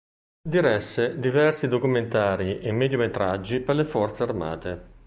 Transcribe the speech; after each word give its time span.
Diresse 0.41 1.19
diversi 1.19 1.67
documentari 1.67 2.57
e 2.59 2.71
mediometraggi 2.71 3.59
per 3.59 3.75
le 3.75 3.85
forze 3.85 4.23
armate. 4.23 4.89